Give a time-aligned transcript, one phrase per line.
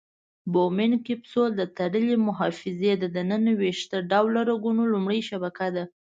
[0.53, 5.83] بومن کپسول د تړلې محفظې د ننه د ویښته ډوله رګونو لومړۍ شبکه ده.